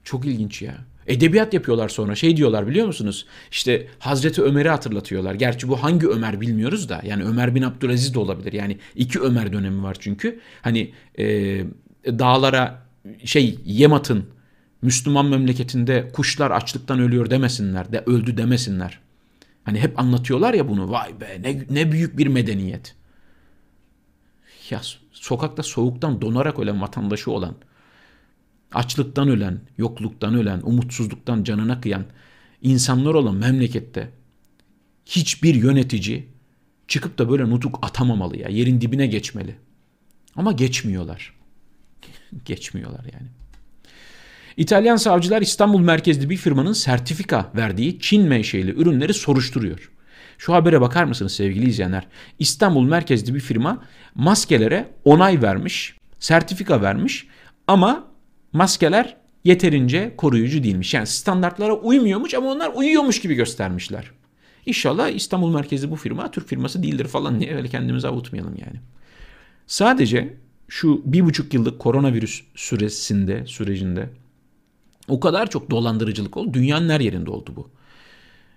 [0.04, 0.74] çok ilginç ya.
[1.06, 2.14] Edebiyat yapıyorlar sonra.
[2.14, 3.26] Şey diyorlar biliyor musunuz?
[3.50, 5.34] İşte Hazreti Ömer'i hatırlatıyorlar.
[5.34, 7.00] Gerçi bu hangi Ömer bilmiyoruz da.
[7.04, 8.52] Yani Ömer bin Abdülaziz de olabilir.
[8.52, 10.40] Yani iki Ömer dönemi var çünkü.
[10.62, 11.24] Hani e,
[12.06, 12.82] dağlara
[13.24, 14.24] şey Yemat'ın
[14.82, 17.92] Müslüman memleketinde kuşlar açlıktan ölüyor demesinler.
[17.92, 18.98] De öldü demesinler.
[19.64, 20.90] Hani hep anlatıyorlar ya bunu.
[20.90, 22.94] Vay be ne, ne büyük bir medeniyet.
[24.70, 24.80] Ya
[25.12, 27.54] sokakta soğuktan donarak ölen vatandaşı olan
[28.72, 32.04] açlıktan ölen, yokluktan ölen, umutsuzluktan canına kıyan
[32.62, 34.10] insanlar olan memlekette
[35.06, 36.28] hiçbir yönetici
[36.88, 38.48] çıkıp da böyle nutuk atamamalı ya.
[38.48, 39.56] Yerin dibine geçmeli.
[40.36, 41.34] Ama geçmiyorlar.
[42.44, 43.28] geçmiyorlar yani.
[44.56, 49.90] İtalyan savcılar İstanbul merkezli bir firmanın sertifika verdiği Çin menşeli ürünleri soruşturuyor.
[50.38, 52.06] Şu habere bakar mısınız sevgili izleyenler?
[52.38, 53.82] İstanbul merkezli bir firma
[54.14, 57.26] maskelere onay vermiş, sertifika vermiş
[57.66, 58.04] ama
[58.52, 60.94] maskeler yeterince koruyucu değilmiş.
[60.94, 64.10] Yani standartlara uymuyormuş ama onlar uyuyormuş gibi göstermişler.
[64.66, 68.80] İnşallah İstanbul merkezli bu firma Türk firması değildir falan diye öyle kendimizi avutmayalım yani.
[69.66, 70.36] Sadece
[70.68, 74.10] şu bir buçuk yıllık koronavirüs süresinde, sürecinde
[75.08, 76.54] o kadar çok dolandırıcılık oldu.
[76.54, 77.70] Dünyanın her yerinde oldu bu.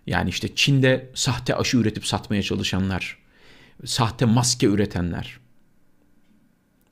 [0.07, 3.17] Yani işte Çin'de sahte aşı üretip satmaya çalışanlar,
[3.85, 5.39] sahte maske üretenler.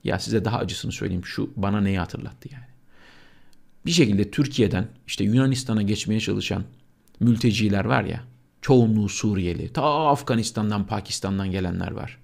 [0.04, 1.26] Ya size daha acısını söyleyeyim.
[1.26, 2.66] Şu bana neyi hatırlattı yani
[3.86, 6.64] bir şekilde Türkiye'den işte Yunanistan'a geçmeye çalışan
[7.20, 8.24] mülteciler var ya
[8.62, 12.18] çoğunluğu Suriyeli ta Afganistan'dan Pakistan'dan gelenler var.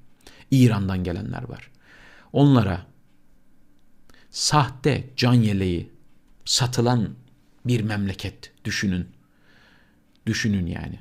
[0.52, 1.72] İran'dan gelenler var.
[2.34, 2.86] Onlara
[4.32, 5.90] sahte can yeleği
[6.46, 7.10] satılan
[7.66, 9.08] bir memleket düşünün.
[10.26, 11.00] Düşünün yani.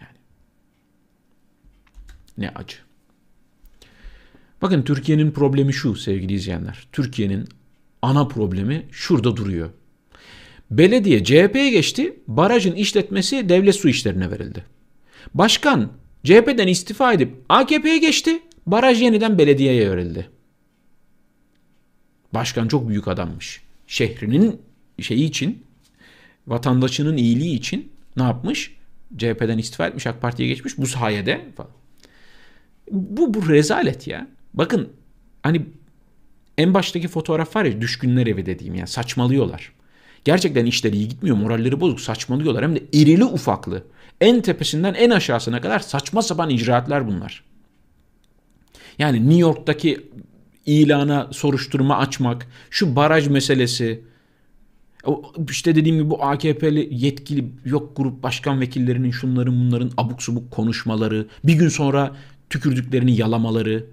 [0.00, 0.18] Yani.
[2.38, 2.76] Ne acı.
[4.62, 6.86] Bakın Türkiye'nin problemi şu sevgili izleyenler.
[6.92, 7.48] Türkiye'nin
[8.02, 9.70] ana problemi şurada duruyor.
[10.70, 14.64] Belediye CHP'ye geçti, barajın işletmesi devlet su işlerine verildi.
[15.34, 15.92] Başkan
[16.24, 20.30] CHP'den istifa edip AKP'ye geçti, baraj yeniden belediyeye verildi.
[22.34, 23.62] Başkan çok büyük adammış.
[23.86, 24.60] Şehrinin
[25.00, 25.62] şeyi için,
[26.46, 28.76] vatandaşının iyiliği için ne yapmış?
[29.16, 31.70] CHP'den istifa etmiş, AK Parti'ye geçmiş bu sayede falan.
[32.90, 34.26] Bu, bu rezalet ya.
[34.54, 34.88] Bakın
[35.42, 35.66] hani
[36.58, 39.72] en baştaki fotoğraf var ya düşkünler evi dediğim yani saçmalıyorlar.
[40.24, 42.64] Gerçekten işleri iyi gitmiyor, moralleri bozuk, saçmalıyorlar.
[42.64, 43.84] Hem de irili ufaklı.
[44.20, 47.44] En tepesinden en aşağısına kadar saçma sapan icraatlar bunlar.
[48.98, 50.10] Yani New York'taki
[50.66, 54.04] ilana soruşturma açmak, şu baraj meselesi,
[55.50, 61.26] işte dediğim gibi bu AKP'li yetkili yok grup başkan vekillerinin şunların bunların abuk subuk konuşmaları,
[61.44, 62.16] bir gün sonra
[62.50, 63.86] tükürdüklerini yalamaları,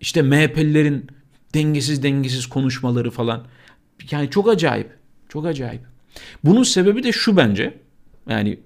[0.00, 1.06] işte MHP'lilerin
[1.54, 3.44] dengesiz dengesiz konuşmaları falan.
[4.10, 4.90] Yani çok acayip.
[5.28, 5.82] Çok acayip.
[6.44, 7.78] Bunun sebebi de şu bence.
[8.28, 8.58] Yani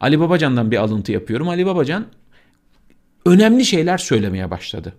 [0.00, 1.48] Ali Babacan'dan bir alıntı yapıyorum.
[1.48, 2.06] Ali Babacan
[3.26, 4.94] önemli şeyler söylemeye başladı.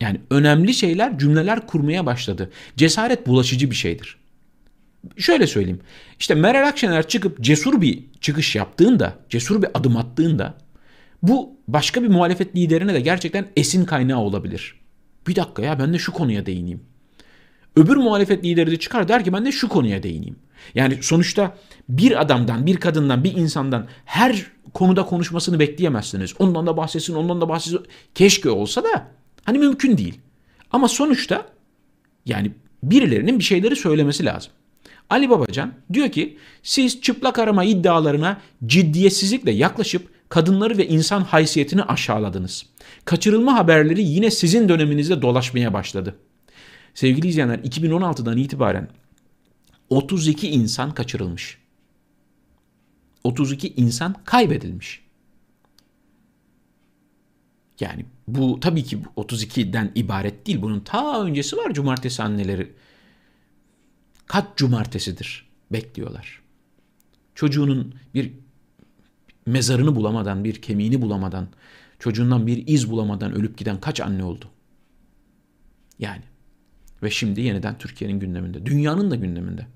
[0.00, 2.50] Yani önemli şeyler, cümleler kurmaya başladı.
[2.76, 4.21] Cesaret bulaşıcı bir şeydir.
[5.16, 5.80] Şöyle söyleyeyim.
[6.20, 10.54] İşte Meral Akşener çıkıp cesur bir çıkış yaptığında, cesur bir adım attığında
[11.22, 14.74] bu başka bir muhalefet liderine de gerçekten esin kaynağı olabilir.
[15.28, 16.80] Bir dakika ya ben de şu konuya değineyim.
[17.76, 20.36] Öbür muhalefet lideri de çıkar der ki ben de şu konuya değineyim.
[20.74, 21.56] Yani sonuçta
[21.88, 26.34] bir adamdan, bir kadından, bir insandan her konuda konuşmasını bekleyemezsiniz.
[26.38, 27.86] Ondan da bahsetsin, ondan da bahsetsin.
[28.14, 29.08] Keşke olsa da
[29.44, 30.20] hani mümkün değil.
[30.70, 31.46] Ama sonuçta
[32.26, 34.52] yani birilerinin bir şeyleri söylemesi lazım.
[35.10, 42.66] Ali Babacan diyor ki siz çıplak arama iddialarına ciddiyetsizlikle yaklaşıp kadınları ve insan haysiyetini aşağıladınız.
[43.04, 46.16] Kaçırılma haberleri yine sizin döneminizde dolaşmaya başladı.
[46.94, 48.88] Sevgili izleyenler 2016'dan itibaren
[49.90, 51.58] 32 insan kaçırılmış.
[53.24, 55.02] 32 insan kaybedilmiş.
[57.80, 60.62] Yani bu tabii ki 32'den ibaret değil.
[60.62, 62.72] Bunun ta öncesi var cumartesi anneleri.
[64.32, 66.42] Kaç cumartesidir bekliyorlar.
[67.34, 68.32] Çocuğunun bir
[69.46, 71.48] mezarını bulamadan, bir kemiğini bulamadan,
[71.98, 74.50] çocuğundan bir iz bulamadan ölüp giden kaç anne oldu?
[75.98, 76.22] Yani.
[77.02, 79.66] Ve şimdi yeniden Türkiye'nin gündeminde, dünyanın da gündeminde.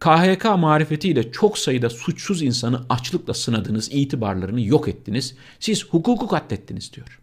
[0.00, 5.36] KHK marifetiyle çok sayıda suçsuz insanı açlıkla sınadınız, itibarlarını yok ettiniz.
[5.60, 7.20] Siz hukuku katlettiniz diyor.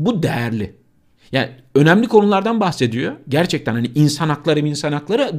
[0.00, 0.87] Bu değerli.
[1.32, 3.12] Yani önemli konulardan bahsediyor.
[3.28, 5.30] Gerçekten hani insan hakları, insan hakları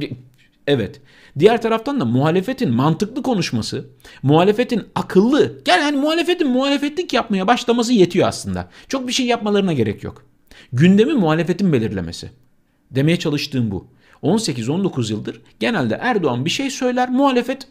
[0.66, 1.00] Evet.
[1.38, 3.88] Diğer taraftan da muhalefetin mantıklı konuşması,
[4.22, 8.68] muhalefetin akıllı, yani hani muhalefetin muhalefetlik yapmaya başlaması yetiyor aslında.
[8.88, 10.24] Çok bir şey yapmalarına gerek yok.
[10.72, 12.30] Gündemi muhalefetin belirlemesi.
[12.90, 13.86] Demeye çalıştığım bu.
[14.22, 17.68] 18-19 yıldır genelde Erdoğan bir şey söyler, muhalefet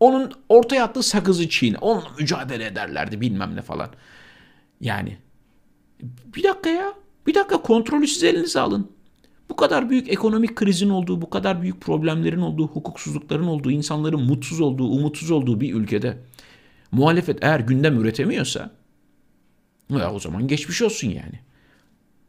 [0.00, 1.78] onun ortaya attığı sakızı çiğne.
[1.78, 3.90] Onunla mücadele ederlerdi bilmem ne falan.
[4.80, 5.16] Yani
[6.36, 6.92] bir dakika ya.
[7.26, 8.90] Bir dakika kontrolü siz elinize alın.
[9.50, 14.60] Bu kadar büyük ekonomik krizin olduğu, bu kadar büyük problemlerin olduğu, hukuksuzlukların olduğu, insanların mutsuz
[14.60, 16.18] olduğu, umutsuz olduğu bir ülkede
[16.92, 18.70] muhalefet eğer gündem üretemiyorsa
[19.90, 21.40] ya o zaman geçmiş olsun yani.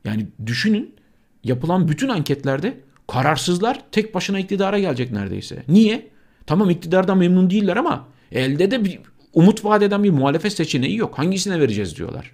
[0.05, 0.95] Yani düşünün
[1.43, 5.63] yapılan bütün anketlerde kararsızlar tek başına iktidara gelecek neredeyse.
[5.67, 6.09] Niye?
[6.45, 8.99] Tamam iktidardan memnun değiller ama elde de bir
[9.33, 11.17] umut vaat eden bir muhalefet seçeneği yok.
[11.17, 12.31] Hangisine vereceğiz diyorlar.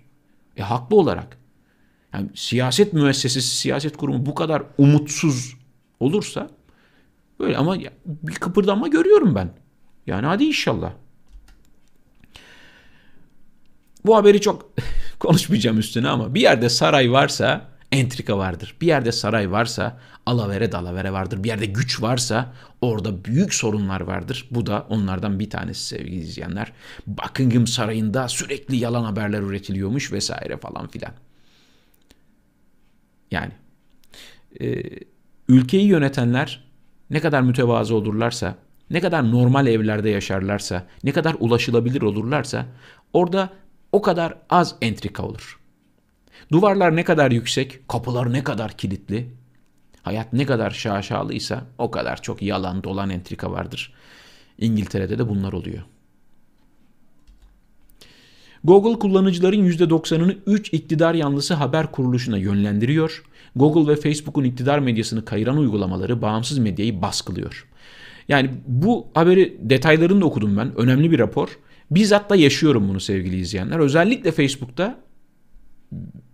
[0.57, 1.37] E haklı olarak.
[2.15, 5.55] Yani siyaset müessesesi, siyaset kurumu bu kadar umutsuz
[5.99, 6.49] olursa
[7.39, 9.49] böyle ama bir kıpırdanma görüyorum ben.
[10.07, 10.91] Yani hadi inşallah.
[14.05, 14.71] Bu haberi çok
[15.19, 18.75] konuşmayacağım üstüne ama bir yerde saray varsa entrika vardır.
[18.81, 21.43] Bir yerde saray varsa alavere dalavere vardır.
[21.43, 24.47] Bir yerde güç varsa orada büyük sorunlar vardır.
[24.51, 26.71] Bu da onlardan bir tanesi sevgili izleyenler.
[27.07, 31.11] Buckingham Sarayı'nda sürekli yalan haberler üretiliyormuş vesaire falan filan.
[33.35, 33.51] Yani
[34.61, 34.83] e,
[35.47, 36.63] ülkeyi yönetenler
[37.09, 38.55] ne kadar mütevazı olurlarsa,
[38.89, 42.65] ne kadar normal evlerde yaşarlarsa, ne kadar ulaşılabilir olurlarsa
[43.13, 43.49] orada
[43.91, 45.59] o kadar az entrika olur.
[46.51, 49.29] Duvarlar ne kadar yüksek, kapılar ne kadar kilitli,
[50.03, 53.93] hayat ne kadar şaşalıysa o kadar çok yalan dolan entrika vardır.
[54.57, 55.83] İngiltere'de de bunlar oluyor.
[58.65, 63.23] Google kullanıcıların %90'ını 3 iktidar yanlısı haber kuruluşuna yönlendiriyor.
[63.55, 67.67] Google ve Facebook'un iktidar medyasını kayıran uygulamaları bağımsız medyayı baskılıyor.
[68.27, 70.75] Yani bu haberi detaylarını da okudum ben.
[70.77, 71.49] Önemli bir rapor.
[71.91, 73.79] Bizzat da yaşıyorum bunu sevgili izleyenler.
[73.79, 74.99] Özellikle Facebook'ta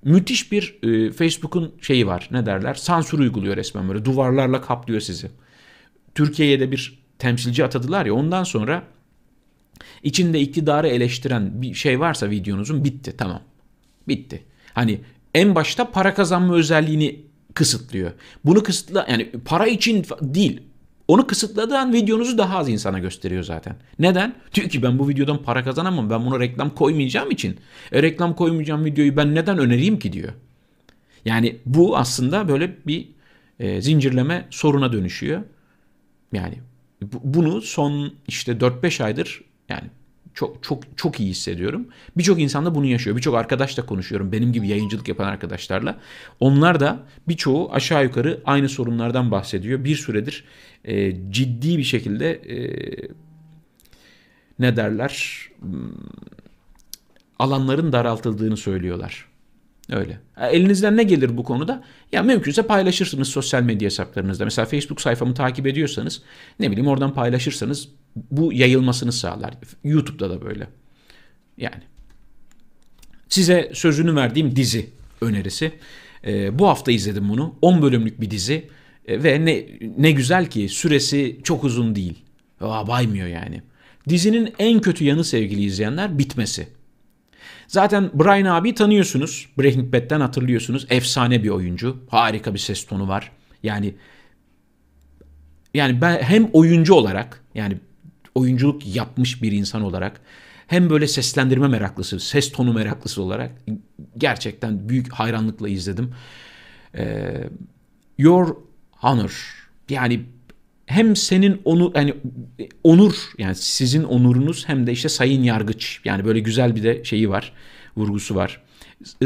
[0.03, 2.29] müthiş bir e, Facebook'un şeyi var.
[2.31, 2.73] Ne derler?
[2.73, 4.05] Sansür uyguluyor resmen böyle.
[4.05, 5.27] Duvarlarla kaplıyor sizi.
[6.15, 8.83] Türkiye'ye de bir temsilci atadılar ya ondan sonra
[10.03, 13.41] içinde iktidarı eleştiren bir şey varsa videonuzun bitti tamam.
[14.07, 14.43] Bitti.
[14.73, 14.99] Hani
[15.33, 17.21] en başta para kazanma özelliğini
[17.53, 18.11] kısıtlıyor.
[18.45, 20.61] Bunu kısıtla yani para için değil.
[21.07, 23.75] Onu kısıtladığı videonuzu daha az insana gösteriyor zaten.
[23.99, 24.35] Neden?
[24.53, 26.09] Diyor ki ben bu videodan para kazanamam.
[26.09, 27.57] Ben buna reklam koymayacağım için.
[27.91, 30.33] E reklam koymayacağım videoyu ben neden önereyim ki diyor.
[31.25, 33.07] Yani bu aslında böyle bir
[33.59, 35.41] e, zincirleme soruna dönüşüyor.
[36.33, 36.55] Yani
[37.01, 39.89] bu, bunu son işte 4-5 aydır yani
[40.33, 41.87] çok çok çok iyi hissediyorum.
[42.17, 43.15] Birçok insan da bunu yaşıyor.
[43.15, 44.31] Birçok arkadaşla konuşuyorum.
[44.31, 45.99] Benim gibi yayıncılık yapan arkadaşlarla.
[46.39, 49.83] Onlar da birçoğu aşağı yukarı aynı sorunlardan bahsediyor.
[49.83, 50.45] Bir süredir
[50.85, 52.57] e, ciddi bir şekilde e,
[54.59, 55.41] ne derler
[57.39, 59.30] alanların daraltıldığını söylüyorlar.
[59.91, 60.19] Öyle.
[60.37, 61.83] Elinizden ne gelir bu konuda?
[62.11, 64.45] Ya mümkünse paylaşırsınız sosyal medya hesaplarınızda.
[64.45, 66.21] Mesela Facebook sayfamı takip ediyorsanız
[66.59, 67.87] ne bileyim oradan paylaşırsanız
[68.31, 69.53] bu yayılmasını sağlar.
[69.83, 70.67] YouTube'da da böyle.
[71.57, 71.83] Yani.
[73.29, 74.89] Size sözünü verdiğim dizi
[75.21, 75.71] önerisi.
[76.25, 77.55] E, bu hafta izledim bunu.
[77.61, 78.69] 10 bölümlük bir dizi.
[79.05, 79.65] E, ve ne,
[79.97, 82.19] ne güzel ki süresi çok uzun değil.
[82.61, 83.61] Aa, baymıyor yani.
[84.09, 86.67] Dizinin en kötü yanı sevgili izleyenler bitmesi.
[87.71, 89.47] Zaten Brian abi tanıyorsunuz.
[89.57, 90.85] Breaking Bad'den hatırlıyorsunuz.
[90.89, 91.97] Efsane bir oyuncu.
[92.09, 93.31] Harika bir ses tonu var.
[93.63, 93.93] Yani
[95.73, 97.77] yani ben hem oyuncu olarak yani
[98.35, 100.21] oyunculuk yapmış bir insan olarak
[100.67, 103.51] hem böyle seslendirme meraklısı, ses tonu meraklısı olarak
[104.17, 106.13] gerçekten büyük hayranlıkla izledim.
[106.95, 107.43] Ee,
[108.17, 108.55] Your
[108.91, 109.55] Honor
[109.89, 110.25] yani
[110.91, 112.13] hem senin onu yani
[112.83, 117.29] onur yani sizin onurunuz hem de işte sayın yargıç yani böyle güzel bir de şeyi
[117.29, 117.53] var
[117.97, 118.61] vurgusu var.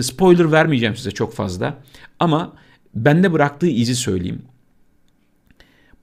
[0.02, 1.84] Spoiler vermeyeceğim size çok fazla
[2.20, 2.54] ama
[2.96, 4.42] bende bıraktığı izi söyleyeyim.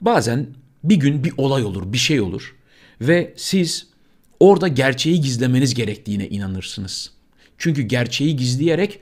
[0.01, 0.47] Bazen
[0.85, 2.57] bir gün bir olay olur, bir şey olur
[3.01, 3.87] ve siz
[4.41, 7.11] orada gerçeği gizlemeniz gerektiğine inanırsınız.
[7.59, 9.01] Çünkü gerçeği gizleyerek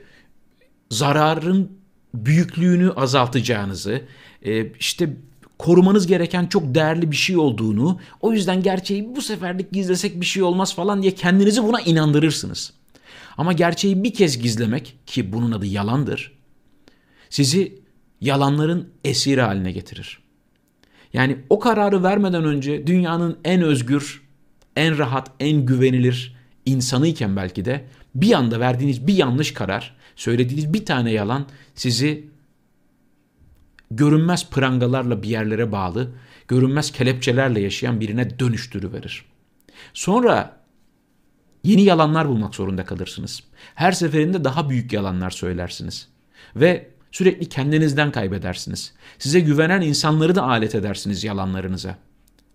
[0.89, 1.71] zararın
[2.13, 4.01] büyüklüğünü azaltacağınızı,
[4.45, 5.09] e, işte
[5.61, 10.43] korumanız gereken çok değerli bir şey olduğunu, o yüzden gerçeği bu seferlik gizlesek bir şey
[10.43, 12.73] olmaz falan diye kendinizi buna inandırırsınız.
[13.37, 16.31] Ama gerçeği bir kez gizlemek ki bunun adı yalandır,
[17.29, 17.79] sizi
[18.21, 20.19] yalanların esiri haline getirir.
[21.13, 24.21] Yani o kararı vermeden önce dünyanın en özgür,
[24.75, 26.35] en rahat, en güvenilir
[26.65, 27.85] insanıyken belki de
[28.15, 31.45] bir anda verdiğiniz bir yanlış karar, söylediğiniz bir tane yalan
[31.75, 32.30] sizi
[33.95, 36.11] görünmez prangalarla bir yerlere bağlı,
[36.47, 39.25] görünmez kelepçelerle yaşayan birine dönüştürüverir.
[39.93, 40.57] Sonra
[41.63, 43.43] yeni yalanlar bulmak zorunda kalırsınız.
[43.75, 46.07] Her seferinde daha büyük yalanlar söylersiniz.
[46.55, 48.93] Ve Sürekli kendinizden kaybedersiniz.
[49.19, 51.95] Size güvenen insanları da alet edersiniz yalanlarınıza.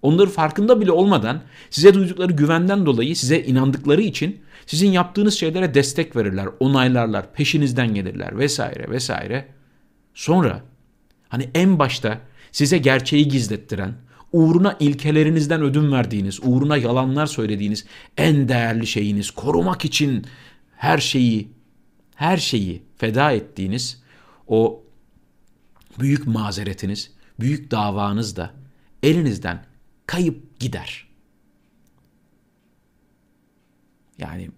[0.02, 6.16] Onları farkında bile olmadan size duydukları güvenden dolayı size inandıkları için sizin yaptığınız şeylere destek
[6.16, 9.48] verirler, onaylarlar, peşinizden gelirler vesaire vesaire.
[10.14, 10.62] Sonra
[11.28, 12.20] hani en başta
[12.52, 13.94] size gerçeği gizlettiren,
[14.32, 20.26] uğruna ilkelerinizden ödün verdiğiniz, uğruna yalanlar söylediğiniz en değerli şeyiniz, korumak için
[20.76, 21.48] her şeyi,
[22.14, 24.02] her şeyi feda ettiğiniz
[24.48, 24.84] o
[26.00, 27.10] büyük mazeretiniz,
[27.40, 28.50] büyük davanız da
[29.02, 29.64] elinizden
[30.06, 31.06] kayıp gider.
[34.18, 34.50] Yani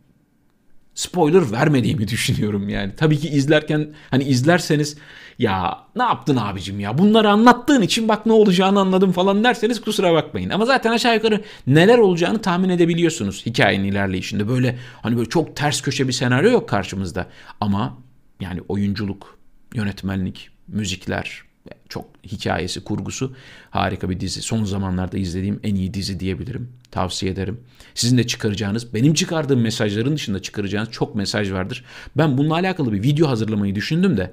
[0.99, 2.93] spoiler vermediğimi düşünüyorum yani.
[2.97, 4.97] Tabii ki izlerken hani izlerseniz
[5.39, 10.13] ya ne yaptın abicim ya bunları anlattığın için bak ne olacağını anladım falan derseniz kusura
[10.13, 10.51] bakmayın.
[10.51, 14.49] Ama zaten aşağı yukarı neler olacağını tahmin edebiliyorsunuz hikayenin ilerleyişinde.
[14.49, 17.27] Böyle hani böyle çok ters köşe bir senaryo yok karşımızda.
[17.61, 17.99] Ama
[18.41, 19.39] yani oyunculuk,
[19.75, 21.43] yönetmenlik, müzikler,
[21.89, 23.35] çok hikayesi, kurgusu
[23.71, 24.43] harika bir dizi.
[24.43, 26.73] Son zamanlarda izlediğim en iyi dizi diyebilirim.
[26.91, 27.61] Tavsiye ederim.
[27.95, 31.85] Sizin de çıkaracağınız, benim çıkardığım mesajların dışında çıkaracağınız çok mesaj vardır.
[32.17, 34.33] Ben bununla alakalı bir video hazırlamayı düşündüm de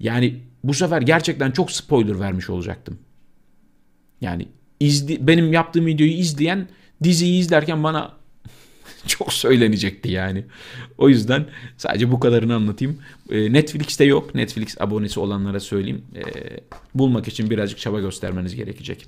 [0.00, 2.98] yani bu sefer gerçekten çok spoiler vermiş olacaktım.
[4.20, 4.48] Yani
[4.80, 6.68] izli, benim yaptığım videoyu izleyen
[7.02, 8.21] diziyi izlerken bana
[9.06, 10.44] çok söylenecekti yani.
[10.98, 11.46] O yüzden
[11.76, 12.98] sadece bu kadarını anlatayım.
[13.30, 14.34] Ee, Netflix'te yok.
[14.34, 16.04] Netflix abonesi olanlara söyleyeyim.
[16.16, 16.22] Ee,
[16.94, 19.06] bulmak için birazcık çaba göstermeniz gerekecek.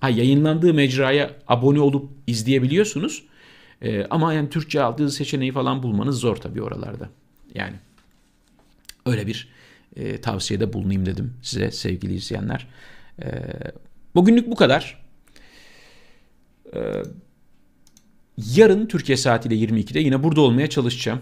[0.00, 3.22] Ha yayınlandığı mecraya abone olup izleyebiliyorsunuz.
[3.82, 7.08] Ee, ama yani Türkçe aldığı seçeneği falan bulmanız zor tabii oralarda.
[7.54, 7.76] Yani
[9.06, 9.48] öyle bir
[9.96, 12.66] e, tavsiyede bulunayım dedim size sevgili izleyenler.
[13.22, 13.26] E,
[14.14, 15.08] bugünlük bu kadar.
[18.56, 21.20] Yarın Türkiye saatiyle 22'de yine burada olmaya çalışacağım.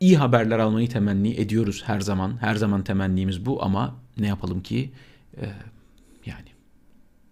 [0.00, 2.36] İyi haberler almayı temenni ediyoruz her zaman.
[2.40, 4.90] Her zaman temennimiz bu ama ne yapalım ki
[5.36, 5.46] e,
[6.26, 6.48] yani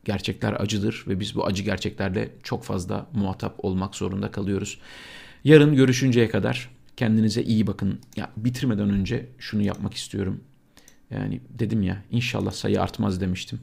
[0.04, 4.78] gerçekler acıdır ve biz bu acı gerçeklerle çok fazla muhatap olmak zorunda kalıyoruz.
[5.44, 8.00] Yarın görüşünceye kadar kendinize iyi bakın.
[8.16, 10.40] Ya bitirmeden önce şunu yapmak istiyorum.
[11.10, 13.60] Yani dedim ya inşallah sayı artmaz demiştim.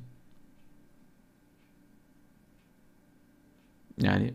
[4.01, 4.33] Yani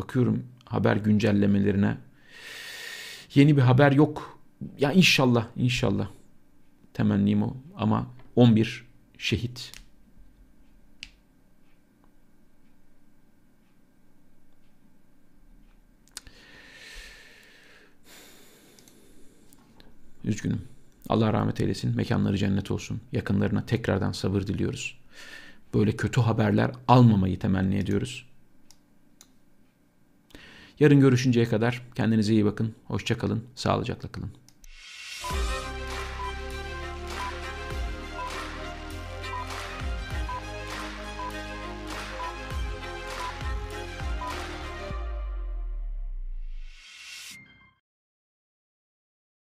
[0.00, 1.96] bakıyorum haber güncellemelerine
[3.34, 4.40] yeni bir haber yok.
[4.78, 6.08] Ya inşallah inşallah
[6.94, 8.84] temennim o ama 11
[9.18, 9.72] şehit
[20.24, 20.62] Üzgünüm.
[21.08, 21.96] Allah rahmet eylesin.
[21.96, 23.00] Mekanları cennet olsun.
[23.12, 24.98] Yakınlarına tekrardan sabır diliyoruz.
[25.74, 28.29] Böyle kötü haberler almamayı temenni ediyoruz.
[30.80, 32.74] Yarın görüşünceye kadar kendinize iyi bakın.
[32.84, 33.44] Hoşça kalın.
[33.54, 34.30] Sağlıcakla kalın.